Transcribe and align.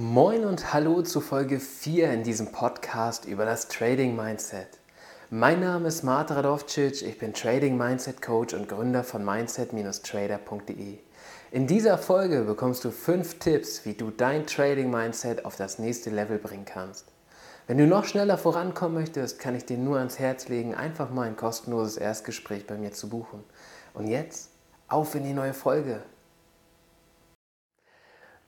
Moin 0.00 0.44
und 0.44 0.72
hallo 0.72 1.02
zu 1.02 1.20
Folge 1.20 1.58
4 1.58 2.12
in 2.12 2.22
diesem 2.22 2.52
Podcast 2.52 3.24
über 3.24 3.44
das 3.44 3.66
Trading 3.66 4.14
Mindset. 4.14 4.68
Mein 5.28 5.58
Name 5.58 5.88
ist 5.88 6.04
Marta 6.04 6.34
Radovcic, 6.34 7.02
ich 7.02 7.18
bin 7.18 7.34
Trading 7.34 7.76
Mindset 7.76 8.22
Coach 8.22 8.54
und 8.54 8.68
Gründer 8.68 9.02
von 9.02 9.24
mindset-trader.de. 9.24 10.98
In 11.50 11.66
dieser 11.66 11.98
Folge 11.98 12.42
bekommst 12.42 12.84
du 12.84 12.92
5 12.92 13.40
Tipps, 13.40 13.84
wie 13.86 13.94
du 13.94 14.12
dein 14.12 14.46
Trading 14.46 14.88
Mindset 14.88 15.44
auf 15.44 15.56
das 15.56 15.80
nächste 15.80 16.10
Level 16.10 16.38
bringen 16.38 16.64
kannst. 16.64 17.06
Wenn 17.66 17.78
du 17.78 17.88
noch 17.88 18.04
schneller 18.04 18.38
vorankommen 18.38 19.00
möchtest, 19.00 19.40
kann 19.40 19.56
ich 19.56 19.64
dir 19.64 19.78
nur 19.78 19.98
ans 19.98 20.20
Herz 20.20 20.46
legen, 20.46 20.76
einfach 20.76 21.10
mal 21.10 21.26
ein 21.26 21.36
kostenloses 21.36 21.96
Erstgespräch 21.96 22.68
bei 22.68 22.76
mir 22.76 22.92
zu 22.92 23.08
buchen. 23.08 23.42
Und 23.94 24.06
jetzt 24.06 24.50
auf 24.86 25.16
in 25.16 25.24
die 25.24 25.34
neue 25.34 25.54
Folge. 25.54 26.02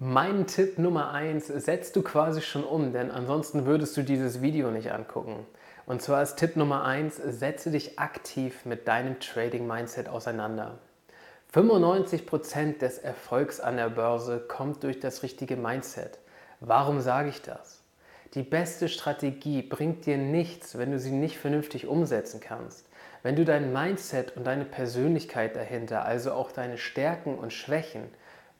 Mein 0.03 0.47
Tipp 0.47 0.79
Nummer 0.79 1.13
1 1.13 1.47
setzt 1.49 1.95
du 1.95 2.01
quasi 2.01 2.41
schon 2.41 2.65
um, 2.65 2.95
denn 2.95 3.11
ansonsten 3.11 3.67
würdest 3.67 3.95
du 3.99 4.03
dieses 4.03 4.41
Video 4.41 4.71
nicht 4.71 4.93
angucken. 4.93 5.47
Und 5.85 6.01
zwar 6.01 6.23
ist 6.23 6.37
Tipp 6.37 6.57
Nummer 6.57 6.87
1, 6.87 7.17
setze 7.17 7.71
dich 7.71 7.99
aktiv 7.99 8.65
mit 8.65 8.89
deinem 8.89 9.21
Trading 9.21 9.67
Mindset 9.67 10.09
auseinander. 10.09 10.79
95% 11.53 12.79
des 12.79 12.97
Erfolgs 12.97 13.61
an 13.61 13.77
der 13.77 13.91
Börse 13.91 14.39
kommt 14.39 14.85
durch 14.85 15.01
das 15.01 15.23
richtige 15.23 15.59
Mindset. 15.59 16.19
Warum 16.61 17.03
sage 17.03 17.29
ich 17.29 17.43
das? 17.43 17.83
Die 18.33 18.43
beste 18.43 18.89
Strategie 18.89 19.61
bringt 19.61 20.07
dir 20.07 20.17
nichts, 20.17 20.79
wenn 20.79 20.93
du 20.93 20.99
sie 20.99 21.11
nicht 21.11 21.37
vernünftig 21.37 21.87
umsetzen 21.87 22.41
kannst. 22.41 22.87
Wenn 23.23 23.37
du 23.37 23.45
dein 23.45 23.71
Mindset 23.71 24.35
und 24.35 24.47
deine 24.47 24.65
Persönlichkeit 24.65 25.57
dahinter, 25.57 26.07
also 26.07 26.33
auch 26.33 26.53
deine 26.53 26.79
Stärken 26.79 27.37
und 27.37 27.53
Schwächen, 27.53 28.05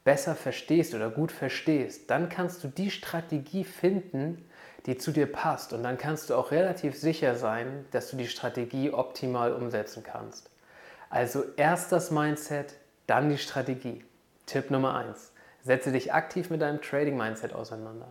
besser 0.05 0.35
verstehst 0.35 0.95
oder 0.95 1.11
gut 1.11 1.33
verstehst, 1.33 2.11
dann 2.11 2.29
kannst 2.29 2.65
du 2.65 2.69
die 2.69 2.91
Strategie 2.91 3.65
finden, 3.65 4.45
die 4.87 4.97
zu 4.97 5.13
dir 5.13 5.31
passt. 5.31 5.73
Und 5.73 5.83
dann 5.83 5.99
kannst 5.99 6.31
du 6.31 6.35
auch 6.35 6.51
relativ 6.51 6.97
sicher 6.97 7.35
sein, 7.35 7.85
dass 7.91 8.11
du 8.11 8.17
die 8.17 8.29
Strategie 8.29 8.91
optimal 8.91 9.53
umsetzen 9.53 10.03
kannst. 10.03 10.51
Also 11.11 11.45
erst 11.57 11.93
das 11.93 12.11
Mindset, 12.11 12.75
dann 13.07 13.29
die 13.29 13.39
Strategie. 13.39 14.05
Tipp 14.47 14.71
Nummer 14.71 14.95
1. 14.97 15.33
Setze 15.63 15.93
dich 15.93 16.13
aktiv 16.15 16.49
mit 16.51 16.63
deinem 16.63 16.81
Trading-Mindset 16.81 17.53
auseinander. 17.53 18.09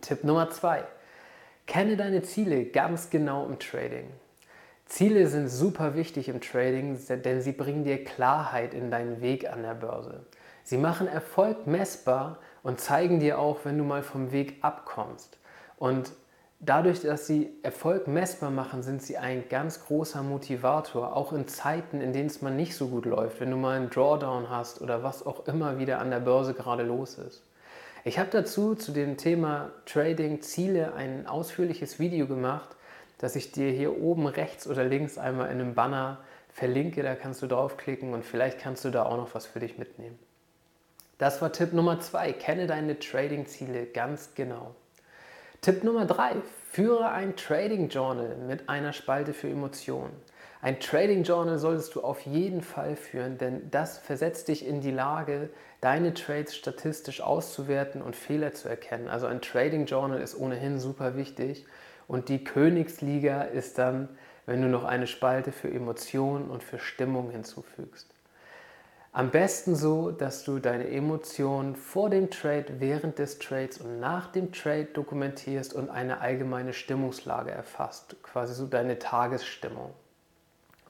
Tipp 0.00 0.24
Nummer 0.24 0.48
2. 0.48 0.84
Kenne 1.66 1.96
deine 1.96 2.22
Ziele 2.22 2.64
ganz 2.64 3.10
genau 3.10 3.44
im 3.46 3.58
Trading. 3.58 4.08
Ziele 4.86 5.26
sind 5.26 5.48
super 5.48 5.96
wichtig 5.96 6.28
im 6.28 6.40
Trading, 6.40 6.98
denn 7.08 7.42
sie 7.42 7.52
bringen 7.52 7.84
dir 7.84 8.04
Klarheit 8.04 8.72
in 8.72 8.90
deinen 8.90 9.20
Weg 9.20 9.50
an 9.50 9.62
der 9.62 9.74
Börse. 9.74 10.24
Sie 10.66 10.78
machen 10.78 11.06
Erfolg 11.06 11.68
messbar 11.68 12.38
und 12.64 12.80
zeigen 12.80 13.20
dir 13.20 13.38
auch, 13.38 13.60
wenn 13.62 13.78
du 13.78 13.84
mal 13.84 14.02
vom 14.02 14.32
Weg 14.32 14.56
abkommst. 14.62 15.38
Und 15.76 16.10
dadurch, 16.58 17.02
dass 17.02 17.28
sie 17.28 17.52
Erfolg 17.62 18.08
messbar 18.08 18.50
machen, 18.50 18.82
sind 18.82 19.00
sie 19.00 19.16
ein 19.16 19.48
ganz 19.48 19.84
großer 19.84 20.24
Motivator, 20.24 21.14
auch 21.14 21.32
in 21.32 21.46
Zeiten, 21.46 22.00
in 22.00 22.12
denen 22.12 22.26
es 22.26 22.42
mal 22.42 22.50
nicht 22.50 22.74
so 22.74 22.88
gut 22.88 23.06
läuft, 23.06 23.40
wenn 23.40 23.52
du 23.52 23.56
mal 23.56 23.76
einen 23.76 23.90
Drawdown 23.90 24.50
hast 24.50 24.80
oder 24.80 25.04
was 25.04 25.24
auch 25.24 25.46
immer 25.46 25.78
wieder 25.78 26.00
an 26.00 26.10
der 26.10 26.18
Börse 26.18 26.52
gerade 26.52 26.82
los 26.82 27.16
ist. 27.16 27.44
Ich 28.02 28.18
habe 28.18 28.30
dazu 28.32 28.74
zu 28.74 28.90
dem 28.90 29.16
Thema 29.16 29.70
Trading 29.84 30.42
Ziele 30.42 30.94
ein 30.94 31.28
ausführliches 31.28 32.00
Video 32.00 32.26
gemacht, 32.26 32.70
das 33.18 33.36
ich 33.36 33.52
dir 33.52 33.70
hier 33.70 34.02
oben 34.02 34.26
rechts 34.26 34.66
oder 34.66 34.82
links 34.82 35.16
einmal 35.16 35.46
in 35.52 35.60
einem 35.60 35.76
Banner 35.76 36.18
verlinke. 36.48 37.04
Da 37.04 37.14
kannst 37.14 37.40
du 37.40 37.46
draufklicken 37.46 38.12
und 38.14 38.24
vielleicht 38.24 38.58
kannst 38.58 38.84
du 38.84 38.90
da 38.90 39.04
auch 39.04 39.16
noch 39.16 39.32
was 39.32 39.46
für 39.46 39.60
dich 39.60 39.78
mitnehmen. 39.78 40.18
Das 41.18 41.40
war 41.40 41.52
Tipp 41.52 41.72
Nummer 41.72 42.00
zwei. 42.00 42.32
Kenne 42.32 42.66
deine 42.66 42.98
Trading-Ziele 42.98 43.86
ganz 43.86 44.34
genau. 44.34 44.74
Tipp 45.62 45.82
Nummer 45.82 46.04
drei. 46.04 46.34
Führe 46.70 47.10
ein 47.10 47.36
Trading 47.36 47.88
Journal 47.88 48.36
mit 48.36 48.68
einer 48.68 48.92
Spalte 48.92 49.32
für 49.32 49.48
Emotionen. 49.48 50.12
Ein 50.60 50.78
Trading 50.80 51.22
Journal 51.22 51.58
solltest 51.58 51.94
du 51.94 52.02
auf 52.02 52.20
jeden 52.22 52.60
Fall 52.60 52.96
führen, 52.96 53.38
denn 53.38 53.70
das 53.70 53.98
versetzt 53.98 54.48
dich 54.48 54.66
in 54.66 54.80
die 54.80 54.90
Lage, 54.90 55.48
deine 55.80 56.12
Trades 56.12 56.54
statistisch 56.56 57.20
auszuwerten 57.20 58.02
und 58.02 58.16
Fehler 58.16 58.52
zu 58.52 58.68
erkennen. 58.68 59.08
Also 59.08 59.26
ein 59.26 59.40
Trading 59.40 59.86
Journal 59.86 60.20
ist 60.20 60.38
ohnehin 60.38 60.80
super 60.80 61.16
wichtig 61.16 61.66
und 62.08 62.28
die 62.28 62.44
Königsliga 62.44 63.42
ist 63.42 63.78
dann, 63.78 64.08
wenn 64.44 64.60
du 64.60 64.68
noch 64.68 64.84
eine 64.84 65.06
Spalte 65.06 65.52
für 65.52 65.70
Emotionen 65.70 66.50
und 66.50 66.62
für 66.62 66.78
Stimmung 66.78 67.30
hinzufügst. 67.30 68.15
Am 69.16 69.30
besten 69.30 69.76
so, 69.76 70.10
dass 70.10 70.44
du 70.44 70.58
deine 70.58 70.90
Emotionen 70.90 71.74
vor 71.74 72.10
dem 72.10 72.28
Trade, 72.28 72.66
während 72.80 73.18
des 73.18 73.38
Trades 73.38 73.78
und 73.78 73.98
nach 73.98 74.30
dem 74.30 74.52
Trade 74.52 74.88
dokumentierst 74.92 75.72
und 75.72 75.88
eine 75.88 76.20
allgemeine 76.20 76.74
Stimmungslage 76.74 77.50
erfasst, 77.50 78.16
quasi 78.22 78.52
so 78.52 78.66
deine 78.66 78.98
Tagesstimmung. 78.98 79.94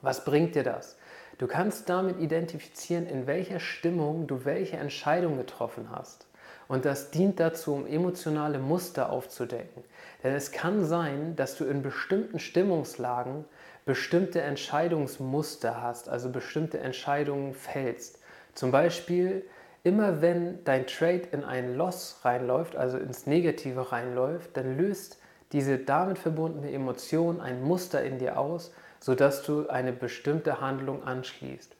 Was 0.01 0.25
bringt 0.25 0.55
dir 0.55 0.63
das? 0.63 0.97
Du 1.37 1.47
kannst 1.47 1.87
damit 1.87 2.19
identifizieren, 2.19 3.07
in 3.07 3.27
welcher 3.27 3.61
Stimmung 3.61 4.27
du 4.27 4.43
welche 4.43 4.75
Entscheidung 4.75 5.37
getroffen 5.37 5.89
hast. 5.89 6.27
Und 6.67 6.83
das 6.83 7.11
dient 7.11 7.39
dazu, 7.39 7.75
um 7.75 7.87
emotionale 7.87 8.59
Muster 8.59 9.09
aufzudecken. 9.09 9.85
Denn 10.21 10.35
es 10.35 10.51
kann 10.51 10.83
sein, 10.83 11.37
dass 11.37 11.55
du 11.55 11.63
in 11.63 11.81
bestimmten 11.81 12.39
Stimmungslagen 12.39 13.45
bestimmte 13.85 14.41
Entscheidungsmuster 14.41 15.81
hast, 15.81 16.09
also 16.09 16.29
bestimmte 16.29 16.79
Entscheidungen 16.79 17.53
fällst. 17.53 18.16
Zum 18.57 18.71
Beispiel 18.71 19.45
immer 19.83 20.21
wenn 20.21 20.63
dein 20.63 20.87
Trade 20.87 21.23
in 21.31 21.43
einen 21.43 21.75
Loss 21.75 22.19
reinläuft, 22.23 22.75
also 22.75 22.97
ins 22.97 23.27
Negative 23.27 23.91
reinläuft, 23.91 24.57
dann 24.57 24.77
löst 24.77 25.19
diese 25.51 25.77
damit 25.77 26.17
verbundene 26.17 26.71
Emotion 26.71 27.39
ein 27.39 27.61
Muster 27.61 28.03
in 28.03 28.17
dir 28.17 28.37
aus, 28.37 28.73
sodass 28.99 29.43
du 29.43 29.69
eine 29.69 29.93
bestimmte 29.93 30.59
Handlung 30.59 31.03
anschließt. 31.03 31.75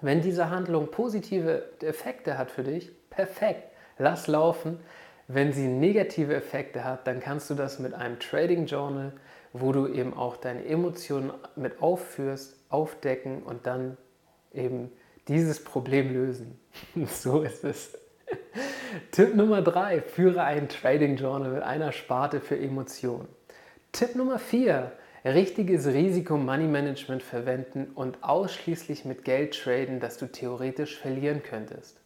Wenn 0.00 0.22
diese 0.22 0.50
Handlung 0.50 0.90
positive 0.90 1.64
Effekte 1.82 2.38
hat 2.38 2.50
für 2.50 2.62
dich, 2.62 2.92
perfekt, 3.10 3.64
lass 3.98 4.26
laufen. 4.26 4.78
Wenn 5.26 5.52
sie 5.52 5.66
negative 5.66 6.34
Effekte 6.34 6.84
hat, 6.84 7.06
dann 7.06 7.20
kannst 7.20 7.50
du 7.50 7.54
das 7.54 7.78
mit 7.78 7.92
einem 7.92 8.20
Trading 8.20 8.66
Journal 8.66 9.12
wo 9.54 9.70
du 9.70 9.86
eben 9.86 10.12
auch 10.14 10.36
deine 10.36 10.66
Emotionen 10.66 11.32
mit 11.54 11.80
aufführst, 11.80 12.58
aufdecken 12.68 13.42
und 13.44 13.66
dann 13.66 13.96
eben 14.52 14.90
dieses 15.28 15.62
Problem 15.62 16.12
lösen. 16.12 16.58
so 17.06 17.42
ist 17.42 17.64
es. 17.64 17.96
Tipp 19.10 19.34
Nummer 19.34 19.62
drei: 19.62 20.00
Führe 20.00 20.42
ein 20.42 20.68
Trading 20.68 21.16
Journal 21.16 21.50
mit 21.50 21.62
einer 21.62 21.92
Sparte 21.92 22.40
für 22.40 22.58
Emotionen. 22.58 23.28
Tipp 23.92 24.14
Nummer 24.16 24.38
vier: 24.38 24.92
Richtiges 25.24 25.86
Risiko-Money-Management 25.86 27.22
verwenden 27.22 27.92
und 27.94 28.22
ausschließlich 28.22 29.04
mit 29.04 29.24
Geld 29.24 29.58
traden, 29.58 30.00
das 30.00 30.18
du 30.18 30.26
theoretisch 30.26 30.98
verlieren 30.98 31.42
könntest. 31.42 31.96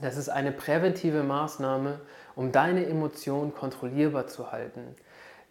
Das 0.00 0.16
ist 0.16 0.30
eine 0.30 0.52
präventive 0.52 1.22
Maßnahme, 1.22 2.00
um 2.34 2.52
deine 2.52 2.86
Emotionen 2.86 3.54
kontrollierbar 3.54 4.26
zu 4.28 4.50
halten. 4.50 4.96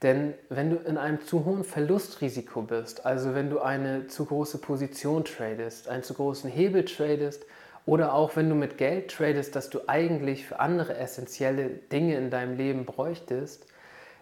Denn 0.01 0.33
wenn 0.47 0.69
du 0.69 0.77
in 0.77 0.97
einem 0.97 1.25
zu 1.25 1.43
hohen 1.43 1.65
Verlustrisiko 1.65 2.61
bist, 2.61 3.05
also 3.05 3.35
wenn 3.35 3.49
du 3.49 3.59
eine 3.59 4.07
zu 4.07 4.25
große 4.25 4.59
Position 4.59 5.25
tradest, 5.25 5.89
einen 5.89 6.03
zu 6.03 6.13
großen 6.13 6.49
Hebel 6.49 6.85
tradest 6.85 7.45
oder 7.85 8.13
auch 8.13 8.35
wenn 8.37 8.47
du 8.47 8.55
mit 8.55 8.77
Geld 8.77 9.11
tradest, 9.11 9.55
das 9.55 9.69
du 9.69 9.81
eigentlich 9.87 10.45
für 10.45 10.59
andere 10.59 10.95
essentielle 10.95 11.69
Dinge 11.69 12.15
in 12.15 12.29
deinem 12.29 12.55
Leben 12.55 12.85
bräuchtest, 12.85 13.65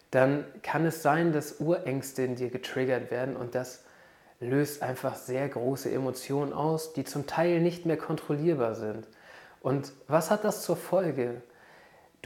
dann 0.09 0.45
kann 0.63 0.85
es 0.85 1.03
sein, 1.03 1.31
dass 1.31 1.59
Urängste 1.59 2.23
in 2.23 2.35
dir 2.35 2.49
getriggert 2.49 3.11
werden 3.11 3.35
und 3.35 3.53
das 3.53 3.83
löst 4.39 4.81
einfach 4.81 5.15
sehr 5.15 5.47
große 5.47 5.91
Emotionen 5.91 6.53
aus, 6.53 6.93
die 6.93 7.03
zum 7.03 7.27
Teil 7.27 7.59
nicht 7.59 7.85
mehr 7.85 7.97
kontrollierbar 7.97 8.75
sind. 8.75 9.07
Und 9.61 9.91
was 10.07 10.31
hat 10.31 10.43
das 10.43 10.63
zur 10.63 10.77
Folge? 10.77 11.41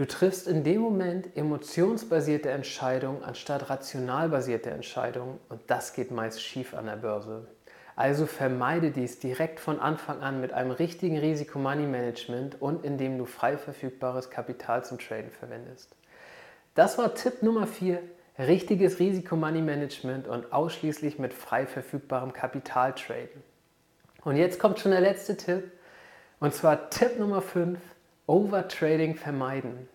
Du 0.01 0.07
triffst 0.07 0.47
in 0.47 0.63
dem 0.63 0.81
Moment 0.81 1.37
emotionsbasierte 1.37 2.49
Entscheidungen 2.49 3.23
anstatt 3.23 3.69
rationalbasierte 3.69 4.71
Entscheidungen 4.71 5.37
und 5.47 5.61
das 5.67 5.93
geht 5.93 6.09
meist 6.09 6.41
schief 6.41 6.73
an 6.73 6.87
der 6.87 6.95
Börse. 6.95 7.45
Also 7.95 8.25
vermeide 8.25 8.89
dies 8.89 9.19
direkt 9.19 9.59
von 9.59 9.79
Anfang 9.79 10.21
an 10.21 10.41
mit 10.41 10.53
einem 10.53 10.71
richtigen 10.71 11.19
Risiko-Money-Management 11.19 12.59
und 12.59 12.83
indem 12.83 13.19
du 13.19 13.25
frei 13.25 13.57
verfügbares 13.57 14.31
Kapital 14.31 14.83
zum 14.83 14.97
Traden 14.97 15.29
verwendest. 15.29 15.95
Das 16.73 16.97
war 16.97 17.13
Tipp 17.13 17.43
Nummer 17.43 17.67
4, 17.67 18.01
richtiges 18.39 18.97
Risiko-Money-Management 18.97 20.27
und 20.27 20.51
ausschließlich 20.51 21.19
mit 21.19 21.31
frei 21.31 21.67
verfügbarem 21.67 22.33
Kapital 22.33 22.95
traden. 22.95 23.43
Und 24.23 24.35
jetzt 24.35 24.59
kommt 24.59 24.79
schon 24.79 24.93
der 24.93 25.01
letzte 25.01 25.37
Tipp 25.37 25.71
und 26.39 26.55
zwar 26.55 26.89
Tipp 26.89 27.19
Nummer 27.19 27.43
5, 27.43 27.77
Overtrading 28.27 29.15
vermeiden. 29.15 29.89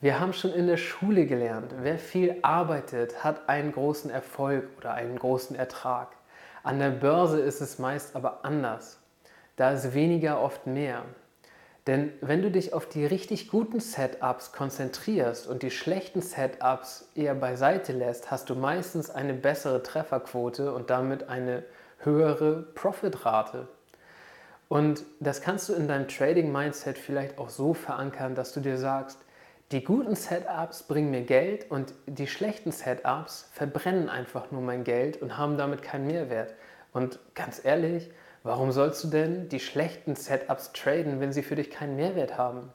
Wir 0.00 0.18
haben 0.18 0.32
schon 0.32 0.52
in 0.52 0.66
der 0.66 0.76
Schule 0.76 1.24
gelernt, 1.24 1.72
wer 1.82 1.96
viel 1.96 2.36
arbeitet, 2.42 3.22
hat 3.22 3.48
einen 3.48 3.72
großen 3.72 4.10
Erfolg 4.10 4.68
oder 4.76 4.94
einen 4.94 5.16
großen 5.16 5.54
Ertrag. 5.54 6.08
An 6.64 6.80
der 6.80 6.90
Börse 6.90 7.40
ist 7.40 7.60
es 7.60 7.78
meist 7.78 8.16
aber 8.16 8.44
anders. 8.44 8.98
Da 9.54 9.70
ist 9.70 9.94
weniger 9.94 10.40
oft 10.40 10.66
mehr. 10.66 11.04
Denn 11.86 12.12
wenn 12.20 12.42
du 12.42 12.50
dich 12.50 12.72
auf 12.72 12.88
die 12.88 13.06
richtig 13.06 13.48
guten 13.48 13.78
Setups 13.78 14.52
konzentrierst 14.52 15.46
und 15.46 15.62
die 15.62 15.70
schlechten 15.70 16.22
Setups 16.22 17.08
eher 17.14 17.36
beiseite 17.36 17.92
lässt, 17.92 18.32
hast 18.32 18.50
du 18.50 18.56
meistens 18.56 19.10
eine 19.10 19.32
bessere 19.32 19.82
Trefferquote 19.84 20.74
und 20.74 20.90
damit 20.90 21.28
eine 21.28 21.62
höhere 21.98 22.62
Profitrate. 22.74 23.68
Und 24.68 25.04
das 25.18 25.40
kannst 25.40 25.68
du 25.68 25.74
in 25.74 25.88
deinem 25.88 26.08
Trading-Mindset 26.08 26.98
vielleicht 26.98 27.38
auch 27.38 27.48
so 27.48 27.72
verankern, 27.72 28.34
dass 28.34 28.52
du 28.52 28.60
dir 28.60 28.76
sagst, 28.76 29.18
die 29.72 29.84
guten 29.84 30.14
Setups 30.14 30.84
bringen 30.84 31.10
mir 31.10 31.22
Geld 31.22 31.70
und 31.70 31.92
die 32.06 32.26
schlechten 32.26 32.72
Setups 32.72 33.50
verbrennen 33.52 34.08
einfach 34.08 34.50
nur 34.50 34.62
mein 34.62 34.84
Geld 34.84 35.20
und 35.20 35.36
haben 35.36 35.58
damit 35.58 35.82
keinen 35.82 36.06
Mehrwert. 36.06 36.54
Und 36.92 37.18
ganz 37.34 37.62
ehrlich, 37.64 38.10
warum 38.42 38.72
sollst 38.72 39.04
du 39.04 39.08
denn 39.08 39.48
die 39.50 39.60
schlechten 39.60 40.16
Setups 40.16 40.72
traden, 40.72 41.20
wenn 41.20 41.32
sie 41.32 41.42
für 41.42 41.54
dich 41.54 41.70
keinen 41.70 41.96
Mehrwert 41.96 42.38
haben? 42.38 42.72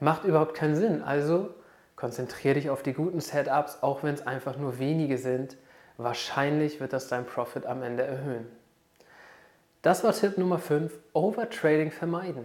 Macht 0.00 0.24
überhaupt 0.24 0.54
keinen 0.54 0.74
Sinn. 0.74 1.02
Also 1.02 1.54
konzentriere 1.94 2.54
dich 2.54 2.70
auf 2.70 2.82
die 2.82 2.94
guten 2.94 3.20
Setups, 3.20 3.82
auch 3.82 4.02
wenn 4.02 4.14
es 4.14 4.26
einfach 4.26 4.56
nur 4.56 4.78
wenige 4.78 5.18
sind. 5.18 5.56
Wahrscheinlich 5.98 6.80
wird 6.80 6.92
das 6.92 7.08
dein 7.08 7.26
Profit 7.26 7.66
am 7.66 7.82
Ende 7.82 8.02
erhöhen. 8.02 8.59
Das 9.82 10.04
war 10.04 10.12
Tipp 10.12 10.36
Nummer 10.36 10.58
5, 10.58 10.92
Overtrading 11.14 11.90
vermeiden. 11.90 12.44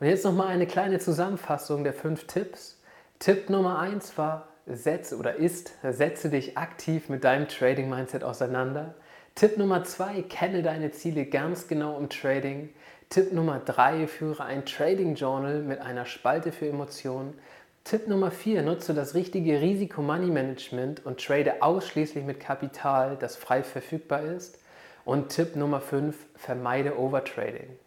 Und 0.00 0.06
jetzt 0.06 0.24
nochmal 0.24 0.46
eine 0.46 0.66
kleine 0.66 0.98
Zusammenfassung 0.98 1.84
der 1.84 1.92
fünf 1.92 2.26
Tipps. 2.26 2.80
Tipp 3.18 3.50
Nummer 3.50 3.78
eins 3.78 4.16
war, 4.16 4.48
setze 4.64 5.18
oder 5.18 5.34
ist, 5.34 5.74
setze 5.82 6.30
dich 6.30 6.56
aktiv 6.56 7.10
mit 7.10 7.24
deinem 7.24 7.46
Trading 7.46 7.90
Mindset 7.90 8.24
auseinander. 8.24 8.94
Tipp 9.34 9.58
Nummer 9.58 9.84
zwei, 9.84 10.22
kenne 10.22 10.62
deine 10.62 10.92
Ziele 10.92 11.26
ganz 11.26 11.68
genau 11.68 11.98
im 11.98 12.08
Trading. 12.08 12.70
Tipp 13.10 13.34
Nummer 13.34 13.60
drei, 13.62 14.06
führe 14.06 14.44
ein 14.44 14.64
Trading 14.64 15.14
Journal 15.14 15.60
mit 15.60 15.82
einer 15.82 16.06
Spalte 16.06 16.52
für 16.52 16.68
Emotionen. 16.68 17.38
Tipp 17.84 18.08
Nummer 18.08 18.30
vier, 18.30 18.62
nutze 18.62 18.94
das 18.94 19.14
richtige 19.14 19.60
Risiko-Money-Management 19.60 21.04
und 21.04 21.22
trade 21.22 21.60
ausschließlich 21.60 22.24
mit 22.24 22.40
Kapital, 22.40 23.18
das 23.20 23.36
frei 23.36 23.62
verfügbar 23.62 24.22
ist. 24.22 24.58
Und 25.06 25.28
Tipp 25.28 25.54
Nummer 25.54 25.80
fünf, 25.80 26.16
vermeide 26.34 26.98
Overtrading. 26.98 27.78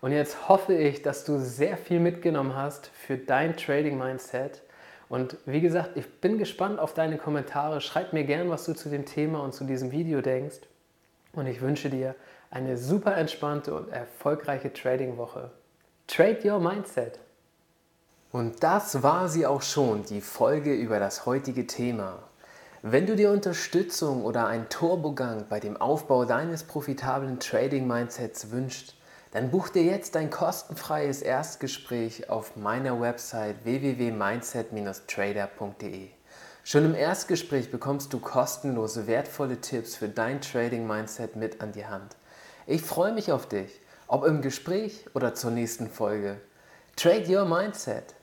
Und 0.00 0.12
jetzt 0.12 0.48
hoffe 0.48 0.74
ich, 0.74 1.02
dass 1.02 1.24
du 1.24 1.38
sehr 1.38 1.76
viel 1.76 1.98
mitgenommen 1.98 2.54
hast 2.56 2.86
für 2.86 3.18
dein 3.18 3.56
Trading 3.56 3.98
Mindset. 3.98 4.62
Und 5.08 5.36
wie 5.44 5.60
gesagt, 5.60 5.96
ich 5.96 6.20
bin 6.20 6.38
gespannt 6.38 6.78
auf 6.78 6.94
deine 6.94 7.18
Kommentare. 7.18 7.80
Schreib 7.80 8.12
mir 8.12 8.22
gern, 8.22 8.48
was 8.48 8.64
du 8.64 8.74
zu 8.74 8.88
dem 8.90 9.04
Thema 9.06 9.42
und 9.42 9.52
zu 9.52 9.64
diesem 9.64 9.90
Video 9.90 10.20
denkst. 10.20 10.60
Und 11.32 11.48
ich 11.48 11.60
wünsche 11.60 11.90
dir 11.90 12.14
eine 12.52 12.76
super 12.76 13.16
entspannte 13.16 13.74
und 13.74 13.90
erfolgreiche 13.90 14.72
Trading-Woche. 14.72 15.50
Trade 16.06 16.38
Your 16.44 16.60
Mindset. 16.60 17.18
Und 18.30 18.62
das 18.62 19.02
war 19.02 19.28
sie 19.28 19.46
auch 19.46 19.62
schon, 19.62 20.04
die 20.04 20.20
Folge 20.20 20.74
über 20.74 21.00
das 21.00 21.26
heutige 21.26 21.66
Thema. 21.66 22.22
Wenn 22.84 23.06
du 23.06 23.14
dir 23.14 23.30
Unterstützung 23.30 24.24
oder 24.24 24.48
einen 24.48 24.68
Turbogang 24.68 25.46
bei 25.48 25.60
dem 25.60 25.76
Aufbau 25.76 26.24
deines 26.24 26.64
profitablen 26.64 27.38
Trading-Mindsets 27.38 28.50
wünschst, 28.50 28.96
dann 29.30 29.52
buch 29.52 29.68
dir 29.68 29.84
jetzt 29.84 30.16
ein 30.16 30.30
kostenfreies 30.30 31.22
Erstgespräch 31.22 32.28
auf 32.28 32.56
meiner 32.56 33.00
Website 33.00 33.64
www.mindset-trader.de. 33.64 36.08
Schon 36.64 36.84
im 36.84 36.96
Erstgespräch 36.96 37.70
bekommst 37.70 38.12
du 38.12 38.18
kostenlose, 38.18 39.06
wertvolle 39.06 39.60
Tipps 39.60 39.94
für 39.94 40.08
dein 40.08 40.40
Trading-Mindset 40.40 41.36
mit 41.36 41.60
an 41.60 41.70
die 41.70 41.86
Hand. 41.86 42.16
Ich 42.66 42.82
freue 42.82 43.12
mich 43.12 43.30
auf 43.30 43.46
dich, 43.46 43.80
ob 44.08 44.24
im 44.24 44.42
Gespräch 44.42 45.06
oder 45.14 45.36
zur 45.36 45.52
nächsten 45.52 45.88
Folge. 45.88 46.40
Trade 46.96 47.26
Your 47.28 47.44
Mindset. 47.44 48.16